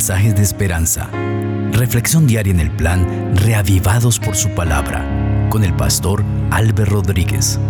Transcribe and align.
mensajes 0.00 0.34
de 0.34 0.40
esperanza. 0.40 1.10
Reflexión 1.72 2.26
diaria 2.26 2.54
en 2.54 2.60
el 2.60 2.70
plan 2.70 3.36
Reavivados 3.36 4.18
por 4.18 4.34
su 4.34 4.48
palabra 4.54 5.04
con 5.50 5.62
el 5.62 5.76
pastor 5.76 6.24
Álvaro 6.50 6.86
Rodríguez. 6.86 7.60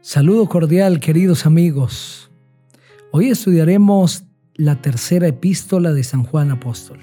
Saludo 0.00 0.48
cordial, 0.48 1.00
queridos 1.00 1.44
amigos. 1.44 2.30
Hoy 3.10 3.28
estudiaremos 3.28 4.24
la 4.54 4.76
tercera 4.76 5.26
epístola 5.26 5.92
de 5.92 6.02
San 6.02 6.24
Juan 6.24 6.50
Apóstol. 6.50 7.00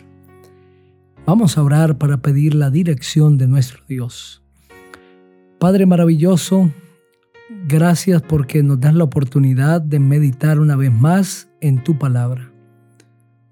Vamos 1.28 1.56
a 1.60 1.62
orar 1.62 2.00
para 2.00 2.24
pedir 2.24 2.56
la 2.56 2.72
dirección 2.72 3.38
de 3.38 3.46
nuestro 3.46 3.84
Dios. 3.88 4.42
Padre 5.60 5.86
maravilloso, 5.86 6.72
gracias 7.50 8.22
porque 8.22 8.64
nos 8.64 8.80
das 8.80 8.94
la 8.94 9.04
oportunidad 9.04 9.82
de 9.82 10.00
meditar 10.00 10.60
una 10.60 10.76
vez 10.76 10.92
más 10.92 11.50
en 11.62 11.84
tu 11.84 11.98
palabra. 11.98 12.52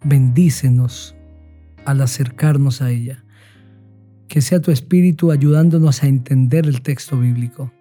Bendícenos 0.03 1.15
al 1.85 2.01
acercarnos 2.01 2.81
a 2.81 2.91
ella. 2.91 3.23
Que 4.27 4.41
sea 4.41 4.59
tu 4.59 4.71
Espíritu 4.71 5.31
ayudándonos 5.31 6.03
a 6.03 6.07
entender 6.07 6.65
el 6.65 6.81
texto 6.81 7.19
bíblico. 7.19 7.71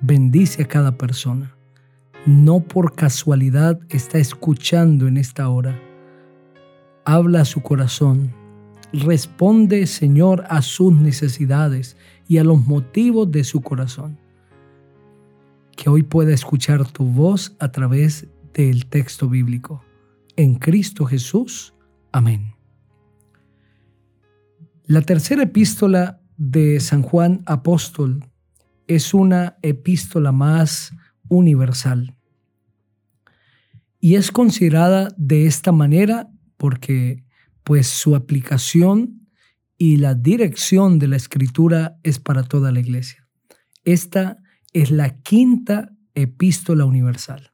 Bendice 0.00 0.62
a 0.62 0.68
cada 0.68 0.96
persona. 0.96 1.54
No 2.26 2.60
por 2.60 2.94
casualidad 2.94 3.80
está 3.88 4.18
escuchando 4.18 5.06
en 5.06 5.16
esta 5.16 5.48
hora. 5.48 5.80
Habla 7.04 7.42
a 7.42 7.44
su 7.44 7.62
corazón. 7.62 8.32
Responde, 8.92 9.86
Señor, 9.86 10.44
a 10.48 10.62
sus 10.62 10.92
necesidades 10.92 11.96
y 12.26 12.38
a 12.38 12.44
los 12.44 12.66
motivos 12.66 13.30
de 13.30 13.44
su 13.44 13.60
corazón. 13.60 14.18
Que 15.78 15.88
hoy 15.88 16.02
pueda 16.02 16.34
escuchar 16.34 16.90
tu 16.90 17.04
voz 17.04 17.54
a 17.60 17.70
través 17.70 18.26
del 18.52 18.86
texto 18.86 19.28
bíblico. 19.28 19.84
En 20.34 20.56
Cristo 20.56 21.04
Jesús. 21.06 21.72
Amén. 22.10 22.56
La 24.86 25.02
tercera 25.02 25.44
epístola 25.44 26.20
de 26.36 26.80
San 26.80 27.02
Juan 27.02 27.42
Apóstol 27.46 28.24
es 28.88 29.14
una 29.14 29.56
epístola 29.62 30.32
más 30.32 30.92
universal. 31.28 32.16
Y 34.00 34.16
es 34.16 34.32
considerada 34.32 35.14
de 35.16 35.46
esta 35.46 35.70
manera 35.70 36.28
porque 36.56 37.22
pues 37.62 37.86
su 37.86 38.16
aplicación 38.16 39.28
y 39.76 39.98
la 39.98 40.14
dirección 40.14 40.98
de 40.98 41.06
la 41.06 41.16
escritura 41.16 42.00
es 42.02 42.18
para 42.18 42.42
toda 42.42 42.72
la 42.72 42.80
iglesia. 42.80 43.28
Esta 43.84 44.42
es 44.80 44.90
la 44.90 45.20
quinta 45.20 45.92
epístola 46.14 46.84
universal. 46.84 47.50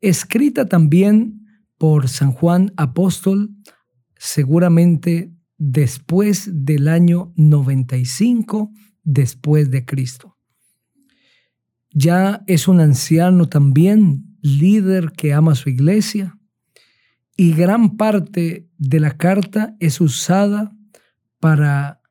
Escrita 0.00 0.66
también 0.66 1.46
por 1.78 2.08
San 2.08 2.32
Juan 2.32 2.72
Apóstol, 2.76 3.50
seguramente 4.16 5.32
después 5.58 6.50
del 6.52 6.88
año 6.88 7.32
95 7.36 8.70
después 9.02 9.70
de 9.70 9.84
Cristo 9.84 10.36
ya 11.98 12.44
es 12.46 12.68
un 12.68 12.80
anciano 12.80 13.48
también, 13.48 14.36
líder 14.42 15.12
que 15.12 15.32
ama 15.32 15.54
su 15.54 15.70
iglesia, 15.70 16.38
y 17.38 17.54
gran 17.54 17.96
parte 17.96 18.68
de 18.76 19.00
la 19.00 19.16
carta 19.16 19.74
es 19.80 20.02
usada 20.02 20.76
para 21.40 22.02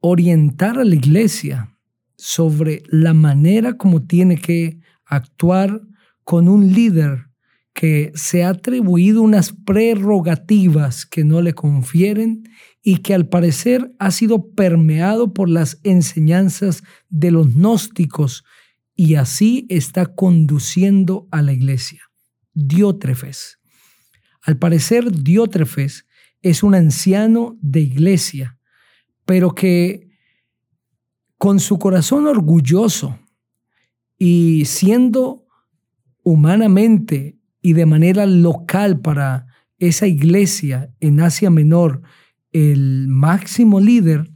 orientar 0.00 0.78
a 0.78 0.84
la 0.84 0.94
iglesia 0.94 1.74
sobre 2.20 2.82
la 2.88 3.14
manera 3.14 3.78
como 3.78 4.02
tiene 4.02 4.36
que 4.36 4.78
actuar 5.06 5.80
con 6.22 6.48
un 6.48 6.72
líder 6.72 7.30
que 7.72 8.12
se 8.14 8.44
ha 8.44 8.50
atribuido 8.50 9.22
unas 9.22 9.52
prerrogativas 9.52 11.06
que 11.06 11.24
no 11.24 11.40
le 11.40 11.54
confieren 11.54 12.42
y 12.82 12.98
que 12.98 13.14
al 13.14 13.28
parecer 13.28 13.92
ha 13.98 14.10
sido 14.10 14.50
permeado 14.50 15.32
por 15.32 15.48
las 15.48 15.80
enseñanzas 15.82 16.82
de 17.08 17.30
los 17.30 17.54
gnósticos 17.54 18.44
y 18.94 19.14
así 19.14 19.66
está 19.70 20.14
conduciendo 20.14 21.26
a 21.30 21.40
la 21.40 21.52
iglesia. 21.52 22.02
Diótrefes. 22.52 23.60
Al 24.42 24.58
parecer, 24.58 25.10
Diótrefes 25.10 26.06
es 26.42 26.62
un 26.62 26.74
anciano 26.74 27.56
de 27.62 27.80
iglesia, 27.80 28.58
pero 29.24 29.54
que 29.54 30.09
con 31.40 31.58
su 31.58 31.78
corazón 31.78 32.26
orgulloso 32.26 33.18
y 34.18 34.66
siendo 34.66 35.46
humanamente 36.22 37.38
y 37.62 37.72
de 37.72 37.86
manera 37.86 38.26
local 38.26 39.00
para 39.00 39.46
esa 39.78 40.06
iglesia 40.06 40.92
en 41.00 41.18
Asia 41.18 41.48
Menor 41.48 42.02
el 42.52 43.08
máximo 43.08 43.80
líder, 43.80 44.30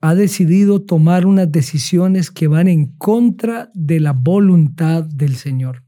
ha 0.00 0.14
decidido 0.14 0.80
tomar 0.80 1.26
unas 1.26 1.52
decisiones 1.52 2.30
que 2.30 2.48
van 2.48 2.66
en 2.66 2.96
contra 2.96 3.70
de 3.74 4.00
la 4.00 4.12
voluntad 4.12 5.04
del 5.04 5.36
Señor. 5.36 5.84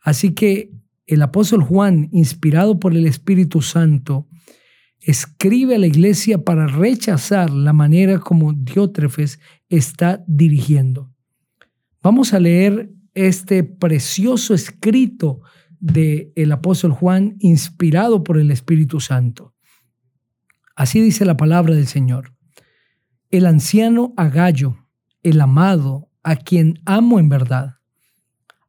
Así 0.00 0.32
que 0.32 0.70
el 1.04 1.20
apóstol 1.20 1.62
Juan, 1.62 2.08
inspirado 2.12 2.80
por 2.80 2.96
el 2.96 3.04
Espíritu 3.04 3.60
Santo, 3.60 4.26
escribe 5.00 5.74
a 5.74 5.78
la 5.78 5.86
iglesia 5.86 6.44
para 6.44 6.66
rechazar 6.66 7.50
la 7.50 7.74
manera 7.74 8.18
como 8.20 8.54
Diótrefes 8.54 9.38
está 9.68 10.24
dirigiendo. 10.26 11.12
Vamos 12.02 12.32
a 12.32 12.40
leer 12.40 12.90
este 13.14 13.64
precioso 13.64 14.54
escrito 14.54 15.40
del 15.80 16.32
el 16.36 16.52
apóstol 16.52 16.92
Juan, 16.92 17.36
inspirado 17.40 18.22
por 18.24 18.38
el 18.38 18.50
Espíritu 18.50 19.00
Santo. 19.00 19.54
Así 20.74 21.00
dice 21.00 21.24
la 21.24 21.36
palabra 21.36 21.74
del 21.74 21.86
Señor. 21.86 22.34
El 23.30 23.46
anciano 23.46 24.14
Agallo, 24.16 24.76
el 25.22 25.40
amado, 25.40 26.08
a 26.22 26.36
quien 26.36 26.80
amo 26.84 27.18
en 27.18 27.28
verdad. 27.28 27.76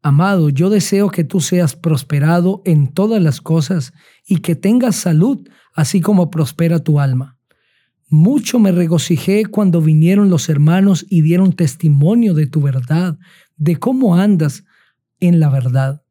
Amado, 0.02 0.50
yo 0.50 0.70
deseo 0.70 1.10
que 1.10 1.24
tú 1.24 1.42
seas 1.42 1.76
prosperado 1.76 2.62
en 2.66 2.88
todas 2.94 3.22
las 3.22 3.42
cosas 3.42 3.94
y 4.26 4.38
que 4.38 4.56
tengas 4.56 4.96
salud, 4.96 5.48
así 5.74 6.02
como 6.02 6.30
prospera 6.30 6.80
tu 6.80 7.00
alma. 7.00 7.39
Mucho 8.12 8.58
me 8.58 8.72
regocijé 8.72 9.46
cuando 9.46 9.82
vinieron 9.82 10.32
los 10.32 10.50
hermanos 10.50 11.06
y 11.08 11.22
dieron 11.22 11.54
testimonio 11.54 12.34
de 12.34 12.48
tu 12.48 12.60
verdad, 12.60 13.20
de 13.56 13.78
cómo 13.78 14.16
andas 14.16 14.64
en 15.20 15.40
la 15.40 15.50
verdad. 15.50 16.02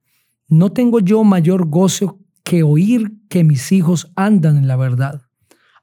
No 0.46 0.70
tengo 0.70 1.00
yo 1.00 1.24
mayor 1.24 1.66
gozo 1.66 2.20
que 2.44 2.62
oír 2.62 3.14
que 3.28 3.42
mis 3.42 3.72
hijos 3.72 4.12
andan 4.14 4.58
en 4.58 4.68
la 4.68 4.76
verdad. 4.76 5.22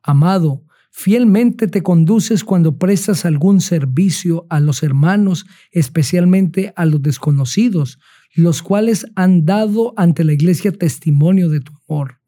Amado, 0.01 0.63
fielmente 0.89 1.67
te 1.67 1.83
conduces 1.83 2.45
cuando 2.45 2.77
prestas 2.77 3.25
algún 3.25 3.59
servicio 3.59 4.47
a 4.49 4.61
los 4.61 4.83
hermanos, 4.83 5.45
especialmente 5.71 6.71
a 6.77 6.85
los 6.85 7.01
desconocidos, 7.01 7.99
los 8.33 8.61
cuales 8.61 9.05
han 9.15 9.43
dado 9.43 9.93
ante 9.97 10.23
la 10.23 10.31
iglesia 10.31 10.71
testimonio 10.71 11.49
de 11.49 11.59
tu 11.59 11.73
amor. 11.89 12.21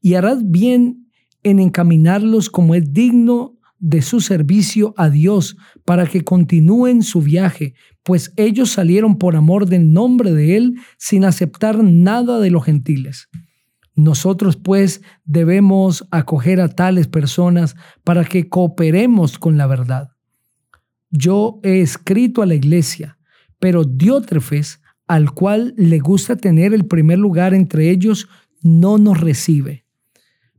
Y 0.00 0.14
harás 0.14 0.48
bien 0.48 1.07
en 1.48 1.58
encaminarlos 1.58 2.50
como 2.50 2.74
es 2.74 2.92
digno 2.92 3.58
de 3.78 4.02
su 4.02 4.20
servicio 4.20 4.94
a 4.96 5.08
Dios 5.08 5.56
para 5.84 6.06
que 6.06 6.24
continúen 6.24 7.02
su 7.02 7.22
viaje, 7.22 7.74
pues 8.02 8.32
ellos 8.36 8.70
salieron 8.70 9.18
por 9.18 9.36
amor 9.36 9.66
del 9.66 9.92
nombre 9.92 10.32
de 10.32 10.56
Él 10.56 10.74
sin 10.96 11.24
aceptar 11.24 11.82
nada 11.82 12.40
de 12.40 12.50
los 12.50 12.64
gentiles. 12.64 13.28
Nosotros 13.94 14.56
pues 14.56 15.02
debemos 15.24 16.06
acoger 16.10 16.60
a 16.60 16.68
tales 16.68 17.08
personas 17.08 17.76
para 18.04 18.24
que 18.24 18.48
cooperemos 18.48 19.38
con 19.38 19.56
la 19.56 19.66
verdad. 19.66 20.10
Yo 21.10 21.58
he 21.62 21.80
escrito 21.80 22.42
a 22.42 22.46
la 22.46 22.54
iglesia, 22.54 23.18
pero 23.58 23.84
Diótrefes, 23.84 24.80
al 25.06 25.32
cual 25.32 25.74
le 25.76 25.98
gusta 25.98 26.36
tener 26.36 26.74
el 26.74 26.86
primer 26.86 27.18
lugar 27.18 27.54
entre 27.54 27.90
ellos, 27.90 28.28
no 28.62 28.98
nos 28.98 29.20
recibe. 29.20 29.87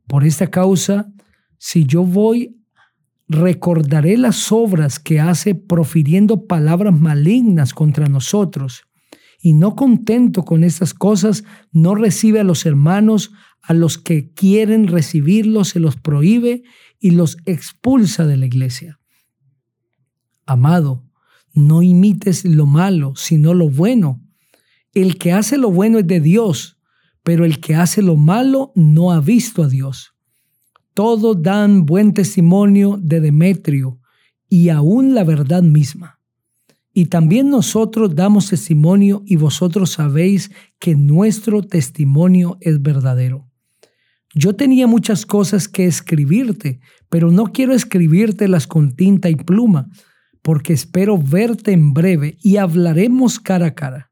Por 0.10 0.26
esta 0.26 0.48
causa, 0.48 1.14
si 1.60 1.86
yo 1.86 2.04
voy, 2.04 2.58
recordaré 3.28 4.18
las 4.18 4.52
obras 4.52 4.98
que 4.98 5.20
hace 5.20 5.54
profiriendo 5.54 6.48
palabras 6.48 7.00
malignas 7.00 7.76
contra 7.76 8.08
nosotros 8.08 8.88
y 9.40 9.54
no 9.54 9.76
contento 9.76 10.46
con 10.46 10.64
estas 10.64 10.96
cosas, 10.96 11.44
no 11.72 11.94
recibe 11.94 12.40
a 12.40 12.44
los 12.44 12.66
hermanos, 12.66 13.32
a 13.62 13.76
los 13.76 14.00
que 14.00 14.34
quieren 14.34 14.88
recibirlos, 14.88 15.70
se 15.70 15.80
los 15.80 15.96
prohíbe 15.96 16.64
y 17.00 17.12
los 17.12 17.38
expulsa 17.46 18.26
de 18.26 18.38
la 18.38 18.48
iglesia. 18.48 19.00
Amado, 20.48 21.06
no 21.54 21.84
imites 21.84 22.46
lo 22.46 22.66
malo, 22.66 23.14
sino 23.16 23.54
lo 23.54 23.70
bueno. 23.70 24.26
El 24.92 25.20
que 25.20 25.34
hace 25.34 25.60
lo 25.60 25.70
bueno 25.70 26.00
es 26.00 26.08
de 26.08 26.20
Dios, 26.20 26.79
pero 27.30 27.46
el 27.46 27.60
que 27.60 27.76
hace 27.76 28.02
lo 28.02 28.16
malo 28.16 28.72
no 28.74 29.12
ha 29.12 29.22
visto 29.22 29.62
a 29.62 29.68
Dios. 29.68 30.16
Todos 30.96 31.40
dan 31.44 31.86
buen 31.86 32.16
testimonio 32.16 32.98
de 33.00 33.22
Demetrio 33.22 34.00
y 34.50 34.70
aún 34.70 35.14
la 35.14 35.24
verdad 35.24 35.62
misma. 35.62 36.20
Y 36.92 37.06
también 37.06 37.52
nosotros 37.52 38.16
damos 38.16 38.50
testimonio 38.50 39.22
y 39.28 39.36
vosotros 39.36 39.92
sabéis 39.92 40.50
que 40.80 40.96
nuestro 40.96 41.62
testimonio 41.62 42.58
es 42.62 42.82
verdadero. 42.82 43.48
Yo 44.34 44.56
tenía 44.56 44.88
muchas 44.88 45.28
cosas 45.28 45.68
que 45.68 45.86
escribirte, 45.86 46.80
pero 47.10 47.30
no 47.30 47.54
quiero 47.54 47.74
escribírtelas 47.74 48.66
con 48.66 48.96
tinta 48.96 49.30
y 49.30 49.36
pluma, 49.36 49.88
porque 50.42 50.74
espero 50.74 51.16
verte 51.16 51.74
en 51.74 51.94
breve 51.94 52.40
y 52.42 52.58
hablaremos 52.58 53.40
cara 53.40 53.68
a 53.68 53.76
cara. 53.76 54.12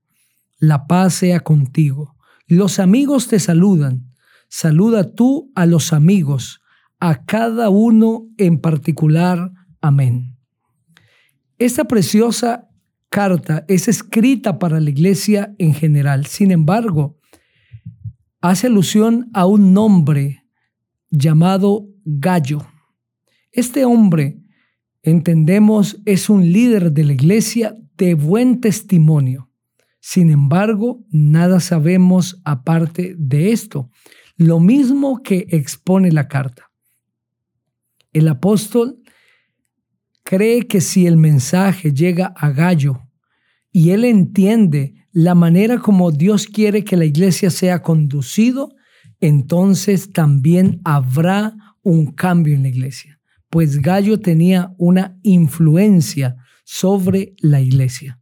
La 0.60 0.86
paz 0.86 1.16
sea 1.16 1.40
contigo. 1.40 2.16
Los 2.47 2.79
amigos 2.79 3.27
te 3.27 3.39
saludan. 3.39 4.13
Saluda 4.49 5.13
tú 5.13 5.51
a 5.55 5.65
los 5.65 5.91
amigos, 5.91 6.61
a 6.99 7.25
cada 7.25 7.69
uno 7.69 8.27
en 8.38 8.59
particular. 8.59 9.51
Amén. 9.81 10.38
Esta 11.57 11.85
preciosa 11.85 12.69
carta 13.09 13.65
es 13.67 13.88
escrita 13.88 14.59
para 14.59 14.79
la 14.79 14.89
iglesia 14.89 15.53
en 15.57 15.73
general. 15.73 16.25
Sin 16.25 16.51
embargo, 16.51 17.17
hace 18.39 18.67
alusión 18.67 19.29
a 19.33 19.45
un 19.45 19.73
nombre 19.73 20.45
llamado 21.09 21.89
Gallo. 22.05 22.65
Este 23.51 23.83
hombre, 23.83 24.41
entendemos, 25.03 26.01
es 26.05 26.29
un 26.29 26.51
líder 26.51 26.94
de 26.94 27.03
la 27.03 27.13
iglesia 27.13 27.75
de 27.97 28.13
buen 28.13 28.61
testimonio. 28.61 29.46
Sin 30.09 30.30
embargo, 30.30 31.04
nada 31.09 31.59
sabemos 31.59 32.39
aparte 32.45 33.13
de 33.18 33.51
esto, 33.51 33.89
lo 34.38 34.62
mismo 34.62 35.21
que 35.21 35.48
expone 35.50 36.13
la 36.13 36.30
carta. 36.30 36.71
El 38.13 38.30
apóstol 38.30 39.01
cree 40.24 40.65
que 40.65 40.80
si 40.80 41.07
el 41.07 41.18
mensaje 41.18 41.92
llega 41.92 42.27
a 42.38 42.51
Gallo 42.51 43.01
y 43.69 43.89
él 43.89 44.06
entiende 44.06 44.94
la 45.12 45.36
manera 45.36 45.80
como 45.80 46.13
Dios 46.13 46.48
quiere 46.48 46.86
que 46.86 46.95
la 46.95 47.04
iglesia 47.04 47.50
sea 47.50 47.81
conducido, 47.81 48.69
entonces 49.19 50.13
también 50.13 50.80
habrá 50.86 51.54
un 51.83 52.13
cambio 52.13 52.56
en 52.56 52.63
la 52.63 52.69
iglesia, 52.69 53.19
pues 53.50 53.81
Gallo 53.81 54.21
tenía 54.21 54.74
una 54.77 55.19
influencia 55.24 56.38
sobre 56.63 57.36
la 57.42 57.59
iglesia. 57.59 58.17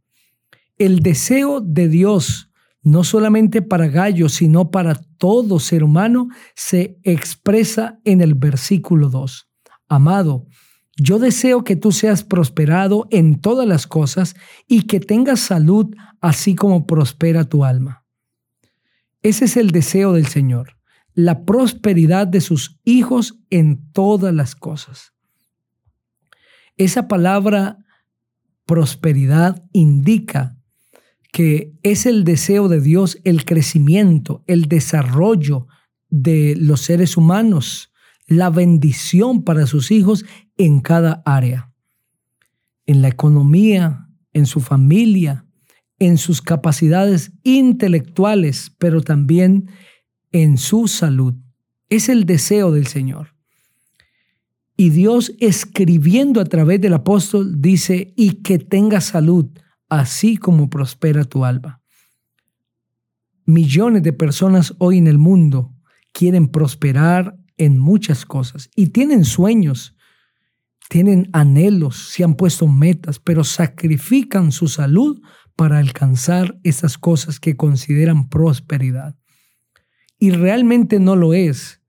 El 0.78 1.00
deseo 1.00 1.60
de 1.60 1.88
Dios, 1.88 2.50
no 2.82 3.02
solamente 3.02 3.62
para 3.62 3.88
Gallo, 3.88 4.28
sino 4.28 4.70
para 4.70 4.94
todo 5.16 5.58
ser 5.58 5.82
humano, 5.82 6.28
se 6.54 6.98
expresa 7.02 7.98
en 8.04 8.20
el 8.20 8.34
versículo 8.34 9.08
2. 9.08 9.48
Amado, 9.88 10.46
yo 10.96 11.18
deseo 11.18 11.64
que 11.64 11.76
tú 11.76 11.92
seas 11.92 12.24
prosperado 12.24 13.06
en 13.10 13.40
todas 13.40 13.66
las 13.66 13.86
cosas 13.86 14.34
y 14.66 14.82
que 14.82 15.00
tengas 15.00 15.40
salud 15.40 15.94
así 16.20 16.54
como 16.54 16.86
prospera 16.86 17.44
tu 17.44 17.64
alma. 17.64 18.04
Ese 19.22 19.46
es 19.46 19.56
el 19.56 19.70
deseo 19.70 20.12
del 20.12 20.26
Señor, 20.26 20.78
la 21.14 21.44
prosperidad 21.44 22.26
de 22.26 22.40
sus 22.40 22.78
hijos 22.84 23.38
en 23.50 23.90
todas 23.92 24.34
las 24.34 24.54
cosas. 24.54 25.12
Esa 26.76 27.08
palabra 27.08 27.78
prosperidad 28.66 29.64
indica 29.72 30.55
que 31.32 31.72
es 31.82 32.06
el 32.06 32.24
deseo 32.24 32.68
de 32.68 32.80
Dios 32.80 33.18
el 33.24 33.44
crecimiento, 33.44 34.42
el 34.46 34.66
desarrollo 34.66 35.66
de 36.08 36.54
los 36.56 36.80
seres 36.80 37.16
humanos, 37.16 37.92
la 38.26 38.50
bendición 38.50 39.42
para 39.42 39.66
sus 39.66 39.90
hijos 39.90 40.24
en 40.56 40.80
cada 40.80 41.22
área, 41.24 41.72
en 42.86 43.02
la 43.02 43.08
economía, 43.08 44.08
en 44.32 44.46
su 44.46 44.60
familia, 44.60 45.46
en 45.98 46.18
sus 46.18 46.42
capacidades 46.42 47.32
intelectuales, 47.42 48.72
pero 48.78 49.00
también 49.00 49.70
en 50.32 50.58
su 50.58 50.88
salud. 50.88 51.34
Es 51.88 52.08
el 52.08 52.26
deseo 52.26 52.72
del 52.72 52.86
Señor. 52.86 53.34
Y 54.76 54.90
Dios 54.90 55.32
escribiendo 55.40 56.40
a 56.40 56.44
través 56.44 56.80
del 56.80 56.92
apóstol 56.92 57.62
dice, 57.62 58.12
y 58.16 58.42
que 58.42 58.58
tenga 58.58 59.00
salud, 59.00 59.46
así 59.88 60.36
como 60.36 60.68
prospera 60.68 61.24
tu 61.24 61.44
alma. 61.44 61.80
Millones 63.44 64.02
de 64.02 64.12
personas 64.12 64.74
hoy 64.78 64.98
en 64.98 65.06
el 65.06 65.18
mundo 65.18 65.74
quieren 66.12 66.48
prosperar 66.48 67.36
en 67.56 67.78
muchas 67.78 68.26
cosas 68.26 68.70
y 68.74 68.88
tienen 68.88 69.24
sueños, 69.24 69.96
tienen 70.88 71.28
anhelos, 71.32 72.10
se 72.10 72.24
han 72.24 72.34
puesto 72.34 72.66
metas, 72.66 73.18
pero 73.18 73.44
sacrifican 73.44 74.52
su 74.52 74.68
salud 74.68 75.20
para 75.54 75.78
alcanzar 75.78 76.58
esas 76.62 76.98
cosas 76.98 77.40
que 77.40 77.56
consideran 77.56 78.28
prosperidad. 78.28 79.16
Y 80.18 80.30
realmente 80.30 80.98
no 80.98 81.16
lo 81.16 81.34
es, 81.34 81.82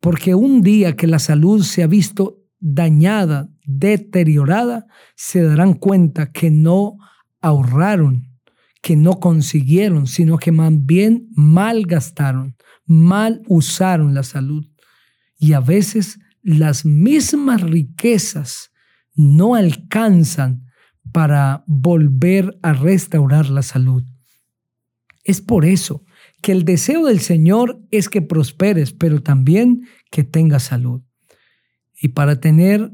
porque 0.00 0.34
un 0.34 0.62
día 0.62 0.96
que 0.96 1.06
la 1.06 1.18
salud 1.18 1.62
se 1.62 1.82
ha 1.82 1.86
visto 1.86 2.42
dañada, 2.58 3.48
deteriorada, 3.64 4.86
se 5.14 5.42
darán 5.42 5.74
cuenta 5.74 6.32
que 6.32 6.50
no 6.50 6.98
ahorraron, 7.40 8.36
que 8.82 8.96
no 8.96 9.18
consiguieron, 9.18 10.06
sino 10.06 10.38
que 10.38 10.52
más 10.52 10.72
bien 10.72 11.28
malgastaron, 11.34 12.56
mal 12.84 13.42
usaron 13.48 14.14
la 14.14 14.22
salud. 14.22 14.64
Y 15.38 15.54
a 15.54 15.60
veces 15.60 16.20
las 16.42 16.84
mismas 16.84 17.62
riquezas 17.62 18.70
no 19.14 19.56
alcanzan 19.56 20.66
para 21.12 21.64
volver 21.66 22.58
a 22.62 22.74
restaurar 22.74 23.48
la 23.48 23.62
salud. 23.62 24.04
Es 25.24 25.40
por 25.40 25.64
eso 25.64 26.04
que 26.40 26.52
el 26.52 26.64
deseo 26.64 27.06
del 27.06 27.18
Señor 27.18 27.82
es 27.90 28.08
que 28.08 28.22
prosperes, 28.22 28.92
pero 28.92 29.20
también 29.20 29.88
que 30.12 30.22
tengas 30.22 30.62
salud. 30.62 31.02
Y 32.00 32.08
para 32.08 32.38
tener 32.38 32.92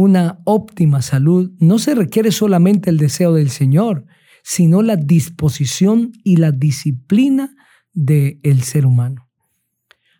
una 0.00 0.38
óptima 0.44 1.02
salud 1.02 1.50
no 1.58 1.80
se 1.80 1.92
requiere 1.96 2.30
solamente 2.30 2.88
el 2.88 2.98
deseo 2.98 3.34
del 3.34 3.50
Señor, 3.50 4.06
sino 4.44 4.80
la 4.80 4.94
disposición 4.94 6.12
y 6.22 6.36
la 6.36 6.52
disciplina 6.52 7.56
del 7.92 8.38
el 8.44 8.62
ser 8.62 8.86
humano. 8.86 9.28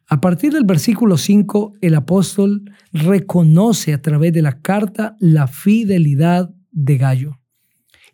A 0.08 0.20
partir 0.20 0.52
del 0.52 0.64
versículo 0.64 1.16
5, 1.16 1.74
el 1.80 1.94
apóstol 1.94 2.64
reconoce 2.92 3.94
a 3.94 4.02
través 4.02 4.32
de 4.32 4.42
la 4.42 4.62
carta 4.62 5.14
la 5.20 5.46
fidelidad 5.46 6.50
de 6.72 6.98
Gallo 6.98 7.38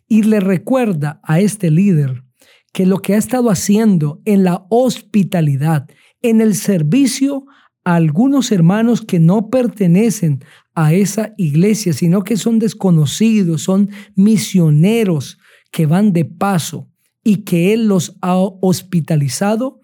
y 0.07 0.21
le 0.21 0.41
recuerda 0.41 1.19
a 1.23 1.39
este 1.39 1.71
líder 1.71 2.25
que 2.73 2.85
lo 2.85 2.99
que 2.99 3.15
ha 3.15 3.17
estado 3.17 3.49
haciendo 3.49 4.21
en 4.25 4.43
la 4.43 4.67
hospitalidad, 4.69 5.89
en 6.21 6.41
el 6.41 6.53
servicio 6.53 7.47
a 7.83 7.95
algunos 7.95 8.51
hermanos 8.51 9.01
que 9.01 9.19
no 9.19 9.49
pertenecen 9.49 10.43
a 10.75 10.93
esa 10.93 11.33
iglesia, 11.37 11.93
sino 11.93 12.23
que 12.23 12.37
son 12.37 12.59
desconocidos, 12.59 13.63
son 13.63 13.89
misioneros 14.15 15.39
que 15.71 15.85
van 15.85 16.13
de 16.13 16.25
paso 16.25 16.89
y 17.23 17.37
que 17.37 17.73
Él 17.73 17.87
los 17.87 18.17
ha 18.21 18.35
hospitalizado, 18.37 19.79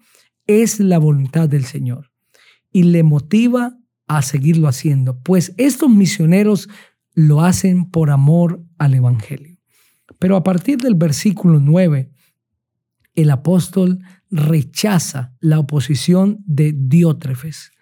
es 0.46 0.80
la 0.80 0.98
voluntad 0.98 1.48
del 1.48 1.64
Señor 1.64 2.10
y 2.72 2.84
le 2.84 3.02
motiva 3.02 3.78
a 4.06 4.22
seguirlo 4.22 4.68
haciendo, 4.68 5.20
pues 5.22 5.54
estos 5.56 5.90
misioneros 5.90 6.68
lo 7.14 7.42
hacen 7.42 7.90
por 7.90 8.10
amor 8.10 8.64
al 8.78 8.94
Evangelio. 8.94 9.58
Pero 10.18 10.36
a 10.36 10.42
partir 10.42 10.78
del 10.78 10.94
versículo 10.94 11.60
9, 11.60 12.10
el 13.14 13.30
apóstol 13.30 14.00
rechaza 14.30 15.34
la 15.40 15.58
oposición 15.58 16.42
de 16.46 16.72
Diótrefes. 16.74 17.72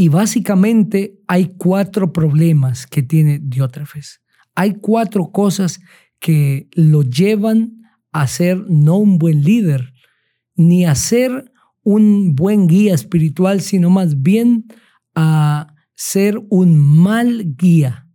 Y 0.00 0.10
básicamente 0.10 1.18
hay 1.26 1.54
cuatro 1.58 2.12
problemas 2.12 2.86
que 2.86 3.02
tiene 3.02 3.40
Diótrefes. 3.42 4.22
Hay 4.54 4.74
cuatro 4.74 5.32
cosas 5.32 5.80
que 6.20 6.68
lo 6.72 7.02
llevan 7.02 7.82
a 8.12 8.28
ser 8.28 8.64
no 8.68 8.98
un 8.98 9.18
buen 9.18 9.42
líder, 9.42 9.92
ni 10.54 10.86
a 10.86 10.94
ser 10.94 11.50
un 11.82 12.36
buen 12.36 12.68
guía 12.68 12.94
espiritual, 12.94 13.60
sino 13.60 13.90
más 13.90 14.22
bien 14.22 14.66
a 15.16 15.74
ser 15.96 16.40
un 16.48 16.78
mal 16.78 17.56
guía, 17.56 18.06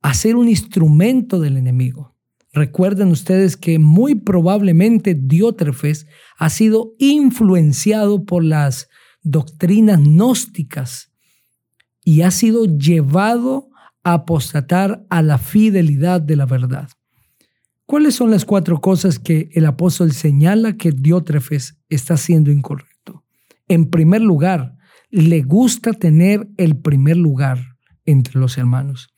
a 0.00 0.14
ser 0.14 0.36
un 0.36 0.48
instrumento 0.48 1.38
del 1.38 1.58
enemigo. 1.58 2.16
Recuerden 2.50 3.08
ustedes 3.08 3.58
que 3.58 3.78
muy 3.78 4.14
probablemente 4.14 5.14
Diótrefes 5.14 6.06
ha 6.38 6.48
sido 6.48 6.94
influenciado 6.98 8.24
por 8.24 8.42
las 8.42 8.88
doctrinas 9.22 10.00
gnósticas 10.00 11.12
y 12.04 12.22
ha 12.22 12.30
sido 12.30 12.64
llevado 12.64 13.68
a 14.02 14.14
apostatar 14.14 15.04
a 15.10 15.22
la 15.22 15.38
fidelidad 15.38 16.20
de 16.20 16.36
la 16.36 16.46
verdad. 16.46 16.88
¿Cuáles 17.84 18.14
son 18.14 18.30
las 18.30 18.44
cuatro 18.44 18.80
cosas 18.80 19.18
que 19.18 19.48
el 19.52 19.66
apóstol 19.66 20.12
señala 20.12 20.76
que 20.76 20.92
Diótrefes 20.92 21.78
está 21.88 22.14
haciendo 22.14 22.50
incorrecto? 22.50 23.24
En 23.66 23.90
primer 23.90 24.20
lugar, 24.20 24.76
le 25.10 25.42
gusta 25.42 25.92
tener 25.92 26.48
el 26.56 26.76
primer 26.76 27.16
lugar 27.16 27.76
entre 28.04 28.38
los 28.38 28.58
hermanos. 28.58 29.08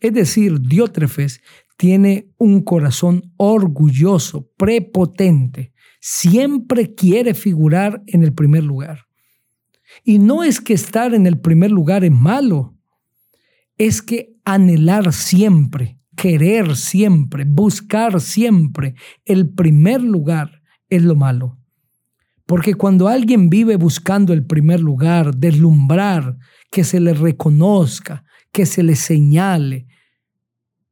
Es 0.00 0.14
decir, 0.14 0.60
Diótrefes 0.60 1.40
tiene 1.76 2.30
un 2.36 2.62
corazón 2.62 3.32
orgulloso, 3.36 4.48
prepotente, 4.56 5.72
siempre 6.00 6.94
quiere 6.94 7.34
figurar 7.34 8.02
en 8.06 8.22
el 8.22 8.32
primer 8.32 8.64
lugar. 8.64 9.06
Y 10.04 10.18
no 10.18 10.42
es 10.42 10.60
que 10.60 10.74
estar 10.74 11.14
en 11.14 11.26
el 11.26 11.38
primer 11.38 11.70
lugar 11.70 12.04
es 12.04 12.12
malo, 12.12 12.76
es 13.76 14.02
que 14.02 14.36
anhelar 14.44 15.12
siempre, 15.12 15.98
querer 16.16 16.76
siempre, 16.76 17.44
buscar 17.46 18.20
siempre 18.20 18.94
el 19.24 19.48
primer 19.48 20.02
lugar 20.02 20.62
es 20.88 21.02
lo 21.02 21.16
malo. 21.16 21.58
Porque 22.46 22.74
cuando 22.74 23.08
alguien 23.08 23.48
vive 23.48 23.76
buscando 23.76 24.32
el 24.32 24.44
primer 24.44 24.80
lugar, 24.80 25.36
deslumbrar, 25.36 26.36
que 26.70 26.84
se 26.84 27.00
le 27.00 27.14
reconozca, 27.14 28.24
que 28.52 28.66
se 28.66 28.82
le 28.82 28.96
señale, 28.96 29.86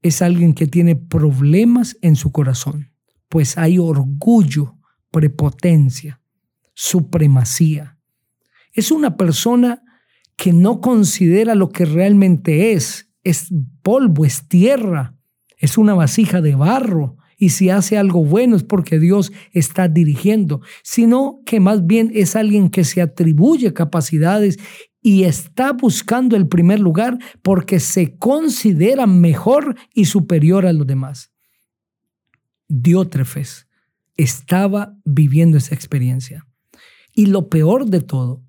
es 0.03 0.23
alguien 0.23 0.55
que 0.55 0.67
tiene 0.67 0.97
problemas 0.97 1.99
en 2.01 2.17
su 2.17 2.31
corazón, 2.31 2.93
pues 3.29 3.59
hay 3.59 3.79
orgullo, 3.79 4.77
prepotencia, 5.11 6.21
supremacía. 6.75 7.98
Es 8.73 8.91
una 8.91 9.17
persona 9.17 9.83
que 10.37 10.53
no 10.53 10.81
considera 10.81 11.55
lo 11.55 11.71
que 11.71 11.85
realmente 11.85 12.73
es, 12.73 13.11
es 13.25 13.49
polvo, 13.83 14.25
es 14.25 14.49
tierra, 14.49 15.17
es 15.57 15.77
una 15.79 15.95
vasija 15.95 16.41
de 16.41 16.55
barro, 16.55 17.17
y 17.41 17.51
si 17.51 17.71
hace 17.71 17.97
algo 17.97 18.25
bueno 18.25 18.57
es 18.57 18.65
porque 18.65 18.99
Dios 18.99 19.33
está 19.53 19.89
dirigiendo, 19.89 20.61
sino 20.83 21.41
que 21.47 21.61
más 21.61 21.87
bien 21.87 22.11
es 22.13 22.35
alguien 22.35 22.69
que 22.69 22.83
se 22.83 23.01
atribuye 23.01 23.73
capacidades 23.73 24.59
y 25.01 25.23
está 25.23 25.73
buscando 25.73 26.35
el 26.35 26.49
primer 26.49 26.81
lugar 26.81 27.19
porque 27.43 27.79
se 27.79 28.19
considera 28.19 29.07
mejor 29.07 29.77
y 29.95 30.07
superior 30.07 30.67
a 30.67 30.73
los 30.73 30.87
demás. 30.87 31.31
Diótrefes 32.67 33.69
estaba 34.17 34.97
viviendo 35.05 35.59
esa 35.59 35.77
experiencia. 35.77 36.45
Y 37.15 37.27
lo 37.27 37.49
peor 37.49 37.87
de 37.87 38.01
todo 38.01 38.43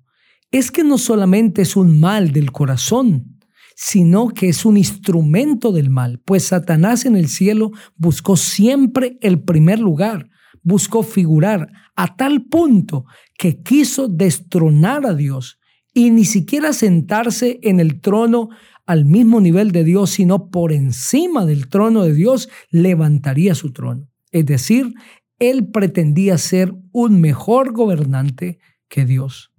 es 0.50 0.70
que 0.70 0.84
no 0.84 0.98
solamente 0.98 1.62
es 1.62 1.76
un 1.76 1.98
mal 2.00 2.32
del 2.32 2.52
corazón, 2.52 3.38
sino 3.76 4.28
que 4.28 4.48
es 4.48 4.64
un 4.64 4.76
instrumento 4.76 5.72
del 5.72 5.90
mal, 5.90 6.20
pues 6.24 6.48
Satanás 6.48 7.06
en 7.06 7.16
el 7.16 7.28
cielo 7.28 7.70
buscó 7.96 8.36
siempre 8.36 9.16
el 9.22 9.42
primer 9.42 9.78
lugar, 9.78 10.28
buscó 10.62 11.02
figurar 11.02 11.70
a 11.96 12.16
tal 12.16 12.44
punto 12.44 13.06
que 13.38 13.62
quiso 13.62 14.08
destronar 14.08 15.06
a 15.06 15.14
Dios 15.14 15.58
y 15.94 16.10
ni 16.10 16.24
siquiera 16.24 16.72
sentarse 16.72 17.58
en 17.62 17.80
el 17.80 18.00
trono 18.00 18.50
al 18.86 19.04
mismo 19.04 19.40
nivel 19.40 19.72
de 19.72 19.84
Dios, 19.84 20.10
sino 20.10 20.50
por 20.50 20.72
encima 20.72 21.46
del 21.46 21.68
trono 21.68 22.02
de 22.02 22.12
Dios, 22.12 22.48
levantaría 22.70 23.54
su 23.54 23.72
trono. 23.72 24.08
Es 24.30 24.46
decir, 24.46 24.94
él 25.38 25.68
pretendía 25.70 26.38
ser 26.38 26.74
un 26.92 27.20
mejor 27.20 27.72
gobernante 27.72 28.58
que 28.88 29.06
Dios. 29.06 29.49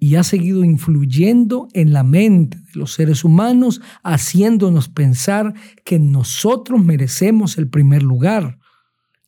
Y 0.00 0.16
ha 0.16 0.24
seguido 0.24 0.64
influyendo 0.64 1.68
en 1.74 1.92
la 1.92 2.02
mente 2.02 2.56
de 2.56 2.80
los 2.80 2.94
seres 2.94 3.22
humanos, 3.22 3.80
haciéndonos 4.02 4.88
pensar 4.88 5.54
que 5.84 6.00
nosotros 6.00 6.82
merecemos 6.82 7.58
el 7.58 7.68
primer 7.68 8.02
lugar. 8.02 8.58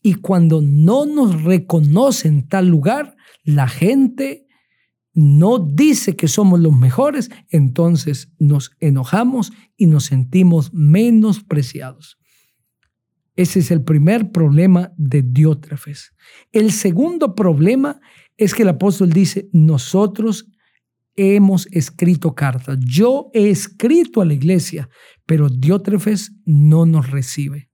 Y 0.03 0.15
cuando 0.15 0.63
no 0.63 1.07
nos 1.07 1.43
reconocen 1.45 2.49
tal 2.49 2.69
lugar, 2.69 3.17
la 3.45 3.69
gente 3.69 4.47
no 5.15 5.59
dice 5.59 6.17
que 6.17 6.27
somos 6.27 6.59
los 6.59 6.75
mejores, 6.75 7.31
entonces 7.51 8.33
nos 8.39 8.71
enojamos 8.81 9.53
y 9.77 9.87
nos 9.87 10.07
sentimos 10.07 10.73
menospreciados. 10.73 12.19
Ese 13.37 13.61
es 13.61 13.71
el 13.71 13.83
primer 13.83 14.31
problema 14.31 14.93
de 14.97 15.23
Diótrefes. 15.23 16.15
El 16.51 16.73
segundo 16.73 17.35
problema 17.35 18.01
es 18.37 18.55
que 18.55 18.63
el 18.63 18.69
apóstol 18.71 19.11
dice, 19.13 19.49
nosotros 19.53 20.49
hemos 21.17 21.67
escrito 21.73 22.35
cartas. 22.35 22.79
Yo 22.81 23.31
he 23.33 23.51
escrito 23.51 24.21
a 24.21 24.25
la 24.25 24.35
iglesia, 24.35 24.89
pero 25.27 25.49
Diótrefes 25.49 26.33
no 26.45 26.87
nos 26.87 27.11
recibe. 27.11 27.71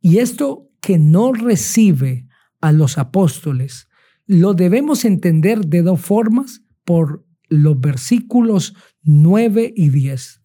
Y 0.00 0.18
esto 0.18 0.70
que 0.80 0.98
no 0.98 1.32
recibe 1.32 2.26
a 2.60 2.72
los 2.72 2.98
apóstoles 2.98 3.88
lo 4.26 4.52
debemos 4.52 5.04
entender 5.04 5.66
de 5.66 5.82
dos 5.82 6.00
formas 6.00 6.62
por 6.84 7.24
los 7.48 7.80
versículos 7.80 8.74
9 9.02 9.72
y 9.74 9.88
10. 9.88 10.42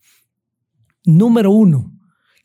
Número 1.05 1.51
uno, 1.51 1.93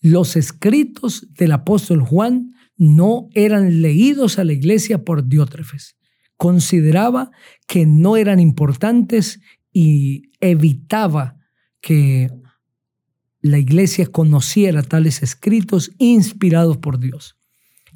los 0.00 0.36
escritos 0.36 1.28
del 1.34 1.52
apóstol 1.52 2.02
Juan 2.02 2.54
no 2.76 3.28
eran 3.34 3.82
leídos 3.82 4.38
a 4.38 4.44
la 4.44 4.52
iglesia 4.52 5.04
por 5.04 5.28
Diótrefes. 5.28 5.97
Consideraba 6.38 7.30
que 7.66 7.84
no 7.84 8.16
eran 8.16 8.40
importantes 8.40 9.40
y 9.70 10.30
evitaba 10.40 11.36
que 11.82 12.30
la 13.40 13.58
iglesia 13.58 14.06
conociera 14.06 14.82
tales 14.82 15.22
escritos 15.22 15.92
inspirados 15.98 16.78
por 16.78 16.98
Dios. 16.98 17.36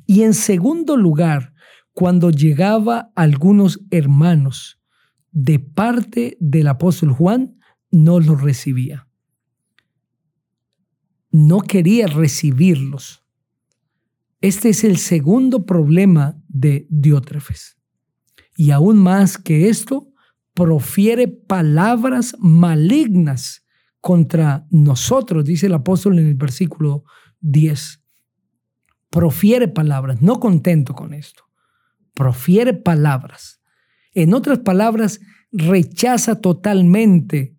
Y 0.06 0.22
en 0.22 0.34
segundo 0.34 0.96
lugar, 0.96 1.54
cuando 1.92 2.30
llegaba 2.30 3.10
algunos 3.14 3.80
hermanos 3.90 4.80
de 5.30 5.58
parte 5.58 6.36
del 6.40 6.68
apóstol 6.68 7.12
Juan, 7.12 7.58
no 7.90 8.20
los 8.20 8.40
recibía. 8.40 9.08
No 11.30 11.60
quería 11.60 12.06
recibirlos. 12.06 13.24
Este 14.40 14.70
es 14.70 14.84
el 14.84 14.98
segundo 14.98 15.64
problema 15.64 16.36
de 16.48 16.86
Diótrefes. 16.90 17.78
Y 18.56 18.70
aún 18.70 18.98
más 18.98 19.38
que 19.38 19.68
esto, 19.68 20.08
profiere 20.54 21.28
palabras 21.28 22.36
malignas 22.38 23.64
contra 24.00 24.66
nosotros, 24.70 25.44
dice 25.44 25.66
el 25.66 25.74
apóstol 25.74 26.18
en 26.18 26.28
el 26.28 26.34
versículo 26.34 27.04
10. 27.40 28.00
Profiere 29.10 29.68
palabras, 29.68 30.20
no 30.20 30.40
contento 30.40 30.94
con 30.94 31.14
esto 31.14 31.44
profiere 32.14 32.74
palabras. 32.74 33.60
En 34.14 34.34
otras 34.34 34.60
palabras, 34.60 35.20
rechaza 35.50 36.40
totalmente 36.40 37.56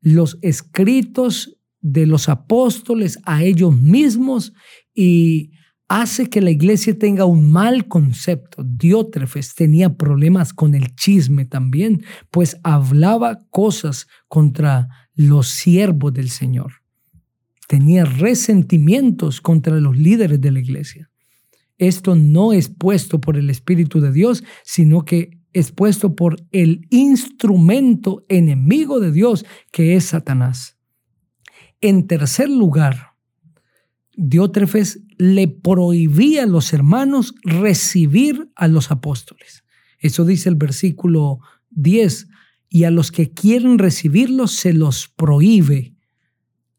los 0.00 0.38
escritos 0.42 1.58
de 1.80 2.06
los 2.06 2.28
apóstoles 2.28 3.18
a 3.24 3.42
ellos 3.42 3.76
mismos 3.76 4.52
y 4.94 5.52
hace 5.88 6.30
que 6.30 6.40
la 6.40 6.50
iglesia 6.50 6.98
tenga 6.98 7.24
un 7.24 7.50
mal 7.50 7.88
concepto. 7.88 8.62
Diótrefes 8.64 9.54
tenía 9.54 9.96
problemas 9.96 10.52
con 10.52 10.74
el 10.74 10.94
chisme 10.94 11.44
también, 11.44 12.04
pues 12.30 12.56
hablaba 12.62 13.40
cosas 13.50 14.06
contra 14.28 14.88
los 15.14 15.48
siervos 15.48 16.12
del 16.12 16.30
Señor. 16.30 16.72
Tenía 17.68 18.04
resentimientos 18.04 19.40
contra 19.40 19.80
los 19.80 19.96
líderes 19.96 20.40
de 20.40 20.50
la 20.50 20.60
iglesia. 20.60 21.10
Esto 21.78 22.14
no 22.14 22.52
es 22.52 22.68
puesto 22.68 23.20
por 23.20 23.36
el 23.36 23.50
Espíritu 23.50 24.00
de 24.00 24.12
Dios, 24.12 24.44
sino 24.64 25.04
que 25.04 25.38
es 25.52 25.70
puesto 25.72 26.14
por 26.14 26.36
el 26.52 26.86
instrumento 26.90 28.24
enemigo 28.28 29.00
de 29.00 29.12
Dios, 29.12 29.44
que 29.70 29.96
es 29.96 30.06
Satanás. 30.06 30.76
En 31.80 32.06
tercer 32.06 32.48
lugar, 32.48 33.13
Diótrefes 34.16 35.00
le 35.18 35.48
prohibía 35.48 36.44
a 36.44 36.46
los 36.46 36.72
hermanos 36.72 37.34
recibir 37.42 38.50
a 38.54 38.68
los 38.68 38.90
apóstoles. 38.90 39.64
Eso 39.98 40.24
dice 40.24 40.48
el 40.48 40.56
versículo 40.56 41.40
10. 41.70 42.28
Y 42.68 42.84
a 42.84 42.90
los 42.90 43.12
que 43.12 43.32
quieren 43.32 43.78
recibirlos 43.78 44.52
se 44.52 44.72
los 44.72 45.08
prohíbe. 45.08 45.94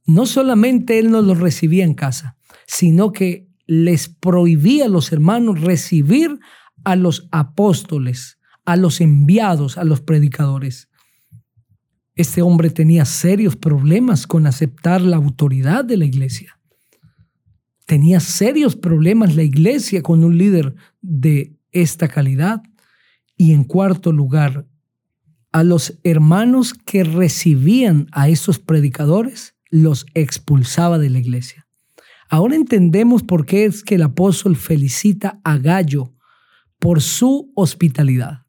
No 0.05 0.25
solamente 0.25 0.99
él 0.99 1.09
no 1.09 1.21
los 1.21 1.39
recibía 1.39 1.83
en 1.83 1.93
casa, 1.93 2.37
sino 2.67 3.11
que 3.11 3.47
les 3.65 4.09
prohibía 4.09 4.85
a 4.85 4.89
los 4.89 5.11
hermanos 5.11 5.61
recibir 5.61 6.39
a 6.83 6.95
los 6.95 7.27
apóstoles, 7.31 8.37
a 8.65 8.75
los 8.75 9.01
enviados, 9.01 9.77
a 9.77 9.83
los 9.83 10.01
predicadores. 10.01 10.89
Este 12.15 12.41
hombre 12.41 12.69
tenía 12.69 13.05
serios 13.05 13.55
problemas 13.55 14.27
con 14.27 14.47
aceptar 14.47 15.01
la 15.01 15.17
autoridad 15.17 15.83
de 15.83 15.97
la 15.97 16.05
iglesia. 16.05 16.54
Tenía 17.85 18.19
serios 18.19 18.75
problemas 18.75 19.35
la 19.35 19.43
iglesia 19.43 20.01
con 20.01 20.23
un 20.23 20.37
líder 20.37 20.75
de 21.01 21.55
esta 21.71 22.07
calidad. 22.07 22.63
Y 23.37 23.53
en 23.53 23.63
cuarto 23.63 24.11
lugar, 24.11 24.67
a 25.51 25.63
los 25.63 25.99
hermanos 26.03 26.73
que 26.73 27.03
recibían 27.03 28.07
a 28.11 28.29
esos 28.29 28.59
predicadores, 28.59 29.55
los 29.69 30.05
expulsaba 30.13 30.99
de 30.99 31.09
la 31.09 31.19
iglesia. 31.19 31.67
Ahora 32.29 32.55
entendemos 32.55 33.23
por 33.23 33.45
qué 33.45 33.65
es 33.65 33.83
que 33.83 33.95
el 33.95 34.03
apóstol 34.03 34.55
felicita 34.55 35.39
a 35.43 35.57
Gallo 35.57 36.13
por 36.79 37.01
su 37.01 37.51
hospitalidad, 37.55 38.45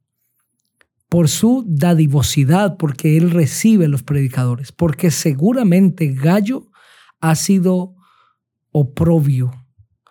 por 1.08 1.28
su 1.28 1.64
dadivosidad, 1.66 2.76
porque 2.76 3.16
él 3.16 3.30
recibe 3.30 3.84
a 3.84 3.88
los 3.88 4.02
predicadores, 4.02 4.72
porque 4.72 5.10
seguramente 5.10 6.12
Gallo 6.12 6.70
ha 7.20 7.34
sido 7.34 7.95
oprobio, 8.78 9.52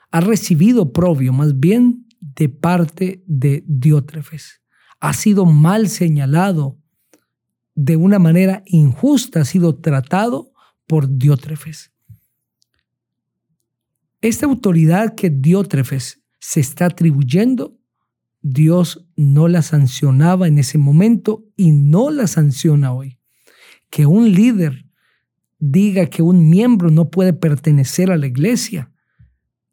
ha 0.09 0.21
recibido 0.21 0.81
oprobio 0.81 1.31
más 1.33 1.59
bien 1.59 2.07
de 2.19 2.49
parte 2.49 3.23
de 3.27 3.63
Diótrefes. 3.67 4.63
Ha 4.99 5.13
sido 5.13 5.45
mal 5.45 5.87
señalado 5.87 6.81
de 7.75 7.95
una 7.95 8.17
manera 8.17 8.63
injusta, 8.65 9.41
ha 9.41 9.45
sido 9.45 9.75
tratado 9.75 10.51
por 10.87 11.15
Diótrefes. 11.15 11.91
Esta 14.19 14.47
autoridad 14.47 15.13
que 15.13 15.29
Diótrefes 15.29 16.23
se 16.39 16.59
está 16.59 16.85
atribuyendo, 16.85 17.77
Dios 18.41 19.05
no 19.15 19.47
la 19.47 19.61
sancionaba 19.61 20.47
en 20.47 20.57
ese 20.57 20.79
momento 20.79 21.45
y 21.55 21.69
no 21.69 22.09
la 22.09 22.25
sanciona 22.25 22.93
hoy. 22.93 23.19
Que 23.91 24.07
un 24.07 24.31
líder 24.31 24.84
diga 25.59 26.07
que 26.07 26.21
un 26.21 26.49
miembro 26.49 26.91
no 26.91 27.09
puede 27.09 27.33
pertenecer 27.33 28.11
a 28.11 28.17
la 28.17 28.27
iglesia, 28.27 28.91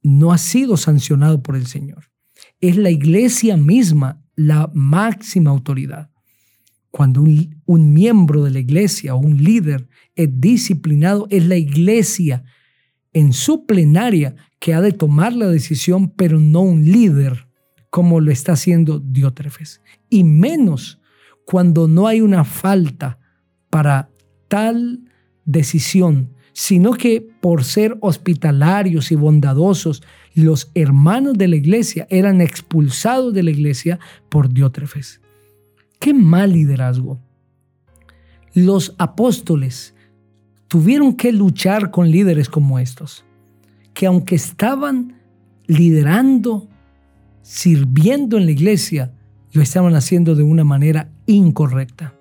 no 0.03 0.33
ha 0.33 0.39
sido 0.39 0.77
sancionado 0.77 1.43
por 1.43 1.57
el 1.57 1.67
Señor. 1.67 2.11
Es 2.61 2.77
la 2.77 2.91
iglesia 2.91 3.57
misma 3.57 4.23
la 4.37 4.71
máxima 4.75 5.51
autoridad. 5.51 6.11
Cuando 6.91 7.23
un, 7.23 7.93
miembro 7.93 8.45
de 8.45 8.51
la 8.51 8.59
iglesia 8.59 9.15
o 9.15 9.19
un 9.19 9.43
líder 9.43 9.89
es 10.15 10.29
disciplinado, 10.41 11.27
es 11.31 11.47
la 11.47 11.57
iglesia 11.57 12.45
en 13.13 13.33
su 13.33 13.67
plenaria 13.67 14.35
que 14.59 14.75
ha 14.75 14.81
de 14.81 14.93
tomar 14.93 15.33
la 15.33 15.49
decisión, 15.49 16.11
pero 16.11 16.39
no 16.39 16.61
un 16.61 16.85
líder 16.85 17.49
como 17.91 18.21
lo 18.21 18.31
está 18.31 18.53
haciendo 18.53 19.01
Diótrefes. 19.01 19.81
Y 20.11 20.25
menos 20.25 21.01
cuando 21.47 21.89
no 21.89 22.07
hay 22.07 22.21
una 22.21 22.45
falta 22.45 23.19
para 23.71 24.11
tal 24.49 25.12
decisión, 25.45 26.31
sino 26.53 26.93
que 26.93 27.27
por 27.41 27.65
ser 27.65 27.97
hospitalarios 28.01 29.11
y 29.11 29.17
bondadosos, 29.17 30.03
los 30.35 30.71
hermanos 30.75 31.35
de 31.39 31.49
la 31.49 31.57
iglesia 31.57 32.07
eran 32.11 32.41
expulsados 32.41 33.33
de 33.35 33.43
la 33.43 33.51
iglesia 33.51 33.99
por 34.29 34.53
Diótrefes. 34.53 35.21
Qué 35.99 36.15
mal 36.15 36.53
liderazgo. 36.53 37.21
Los 38.55 38.95
apóstoles 38.99 39.95
tuvieron 40.69 41.17
que 41.17 41.33
luchar 41.33 41.91
con 41.91 42.11
líderes 42.11 42.49
como 42.49 42.79
estos, 42.79 43.25
que 43.95 44.07
aunque 44.07 44.35
estaban 44.35 45.21
liderando, 45.67 46.69
sirviendo 47.43 48.37
en 48.37 48.47
la 48.47 48.53
iglesia, 48.53 49.15
lo 49.53 49.63
estaban 49.63 49.95
haciendo 49.95 50.35
de 50.35 50.43
una 50.43 50.65
manera 50.65 51.11
incorrecta. 51.27 52.15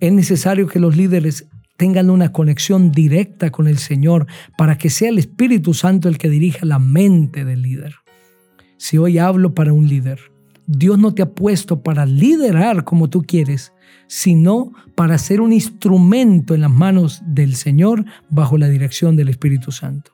Es 0.00 0.12
necesario 0.12 0.66
que 0.66 0.80
los 0.80 0.96
líderes 0.96 1.46
tengan 1.76 2.10
una 2.10 2.32
conexión 2.32 2.92
directa 2.92 3.50
con 3.50 3.66
el 3.66 3.78
Señor 3.78 4.26
para 4.56 4.78
que 4.78 4.90
sea 4.90 5.08
el 5.08 5.18
Espíritu 5.18 5.74
Santo 5.74 6.08
el 6.08 6.18
que 6.18 6.28
dirija 6.28 6.64
la 6.64 6.78
mente 6.78 7.44
del 7.44 7.62
líder. 7.62 7.96
Si 8.76 8.98
hoy 8.98 9.18
hablo 9.18 9.54
para 9.54 9.72
un 9.72 9.88
líder, 9.88 10.20
Dios 10.66 10.98
no 10.98 11.14
te 11.14 11.22
ha 11.22 11.30
puesto 11.30 11.82
para 11.82 12.06
liderar 12.06 12.84
como 12.84 13.10
tú 13.10 13.22
quieres, 13.22 13.72
sino 14.06 14.72
para 14.94 15.18
ser 15.18 15.40
un 15.40 15.52
instrumento 15.52 16.54
en 16.54 16.62
las 16.62 16.70
manos 16.70 17.22
del 17.26 17.54
Señor 17.54 18.04
bajo 18.30 18.58
la 18.58 18.68
dirección 18.68 19.16
del 19.16 19.28
Espíritu 19.28 19.72
Santo. 19.72 20.12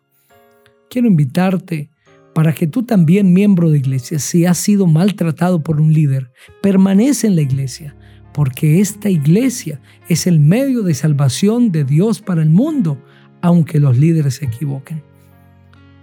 Quiero 0.88 1.08
invitarte 1.08 1.90
para 2.34 2.52
que 2.52 2.66
tú 2.66 2.84
también, 2.84 3.32
miembro 3.32 3.70
de 3.70 3.78
iglesia, 3.78 4.18
si 4.18 4.46
has 4.46 4.58
sido 4.58 4.86
maltratado 4.86 5.62
por 5.62 5.80
un 5.80 5.92
líder, 5.92 6.32
permanece 6.62 7.26
en 7.26 7.36
la 7.36 7.42
iglesia, 7.42 7.96
porque 8.32 8.80
esta 8.80 9.10
iglesia 9.10 9.80
es 10.08 10.26
el 10.26 10.40
medio 10.40 10.82
de 10.82 10.94
salvación 10.94 11.72
de 11.72 11.84
Dios 11.84 12.20
para 12.20 12.42
el 12.42 12.50
mundo, 12.50 12.98
aunque 13.40 13.80
los 13.80 13.96
líderes 13.98 14.36
se 14.36 14.46
equivoquen. 14.46 15.02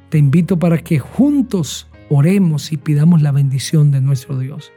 Te 0.10 0.18
invito 0.18 0.58
para 0.58 0.78
que 0.78 1.00
juntos 1.00 1.88
oremos 2.10 2.72
y 2.72 2.78
pidamos 2.78 3.22
la 3.22 3.32
bendición 3.32 3.92
de 3.92 4.02
nuestro 4.02 4.38
Dios. 4.40 4.72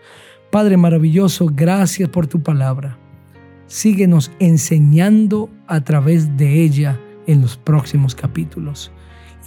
Padre 0.50 0.76
maravilloso, 0.76 1.46
gracias 1.46 2.08
por 2.08 2.26
tu 2.26 2.42
palabra. 2.42 2.98
Síguenos 3.66 4.32
enseñando 4.40 5.48
a 5.68 5.82
través 5.82 6.36
de 6.36 6.62
ella 6.62 6.98
en 7.26 7.40
los 7.40 7.56
próximos 7.56 8.16
capítulos. 8.16 8.90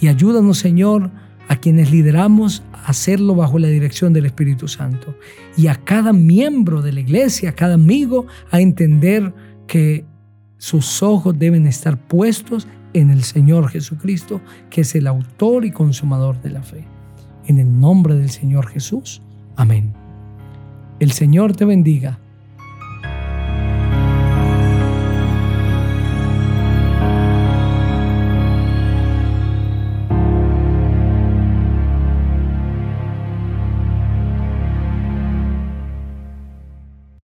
Y 0.00 0.08
ayúdanos, 0.08 0.58
Señor, 0.58 1.10
a 1.48 1.56
quienes 1.56 1.90
lideramos 1.90 2.62
hacerlo 2.86 3.34
bajo 3.34 3.58
la 3.58 3.68
dirección 3.68 4.12
del 4.12 4.26
Espíritu 4.26 4.68
Santo. 4.68 5.16
Y 5.56 5.66
a 5.66 5.76
cada 5.76 6.12
miembro 6.12 6.82
de 6.82 6.92
la 6.92 7.00
iglesia, 7.00 7.50
a 7.50 7.54
cada 7.54 7.74
amigo, 7.74 8.26
a 8.50 8.60
entender 8.60 9.34
que 9.66 10.04
sus 10.58 11.02
ojos 11.02 11.38
deben 11.38 11.66
estar 11.66 11.98
puestos 11.98 12.66
en 12.92 13.10
el 13.10 13.22
Señor 13.22 13.68
Jesucristo, 13.68 14.40
que 14.70 14.82
es 14.82 14.94
el 14.94 15.06
autor 15.06 15.64
y 15.64 15.70
consumador 15.70 16.40
de 16.42 16.50
la 16.50 16.62
fe. 16.62 16.84
En 17.46 17.58
el 17.58 17.78
nombre 17.78 18.14
del 18.14 18.30
Señor 18.30 18.68
Jesús. 18.68 19.20
Amén. 19.56 19.92
El 21.00 21.12
Señor 21.12 21.54
te 21.54 21.64
bendiga 21.64 22.18